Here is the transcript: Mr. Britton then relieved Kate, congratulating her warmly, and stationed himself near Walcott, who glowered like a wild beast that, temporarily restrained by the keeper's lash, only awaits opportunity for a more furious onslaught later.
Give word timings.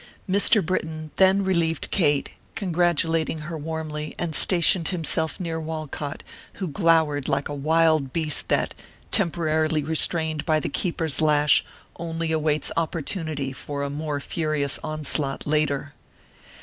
Mr. 0.27 0.65
Britton 0.65 1.11
then 1.17 1.43
relieved 1.43 1.91
Kate, 1.91 2.29
congratulating 2.55 3.37
her 3.41 3.55
warmly, 3.55 4.15
and 4.17 4.33
stationed 4.33 4.87
himself 4.87 5.39
near 5.39 5.59
Walcott, 5.61 6.23
who 6.53 6.67
glowered 6.67 7.27
like 7.27 7.47
a 7.47 7.53
wild 7.53 8.11
beast 8.11 8.47
that, 8.49 8.73
temporarily 9.11 9.83
restrained 9.83 10.43
by 10.43 10.59
the 10.59 10.69
keeper's 10.69 11.21
lash, 11.21 11.63
only 11.97 12.31
awaits 12.31 12.71
opportunity 12.75 13.53
for 13.53 13.83
a 13.83 13.91
more 13.91 14.19
furious 14.19 14.79
onslaught 14.83 15.45
later. 15.45 15.93